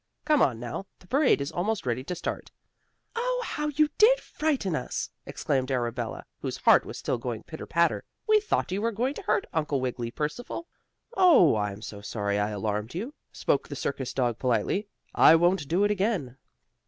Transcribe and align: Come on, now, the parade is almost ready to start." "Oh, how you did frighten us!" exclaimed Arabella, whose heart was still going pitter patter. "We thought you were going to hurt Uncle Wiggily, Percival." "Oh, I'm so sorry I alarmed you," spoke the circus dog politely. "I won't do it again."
Come 0.25 0.41
on, 0.41 0.59
now, 0.59 0.87
the 0.97 1.05
parade 1.05 1.41
is 1.41 1.51
almost 1.51 1.85
ready 1.85 2.03
to 2.05 2.15
start." 2.15 2.49
"Oh, 3.15 3.43
how 3.45 3.67
you 3.67 3.87
did 3.99 4.19
frighten 4.19 4.75
us!" 4.75 5.11
exclaimed 5.27 5.69
Arabella, 5.69 6.25
whose 6.39 6.57
heart 6.57 6.85
was 6.87 6.97
still 6.97 7.19
going 7.19 7.43
pitter 7.43 7.67
patter. 7.67 8.03
"We 8.25 8.39
thought 8.39 8.71
you 8.71 8.81
were 8.81 8.91
going 8.91 9.13
to 9.13 9.21
hurt 9.21 9.45
Uncle 9.53 9.79
Wiggily, 9.79 10.09
Percival." 10.09 10.67
"Oh, 11.15 11.55
I'm 11.55 11.83
so 11.83 12.01
sorry 12.01 12.39
I 12.39 12.49
alarmed 12.49 12.95
you," 12.95 13.13
spoke 13.31 13.67
the 13.67 13.75
circus 13.75 14.11
dog 14.11 14.39
politely. 14.39 14.87
"I 15.13 15.35
won't 15.35 15.67
do 15.67 15.83
it 15.83 15.91
again." 15.91 16.37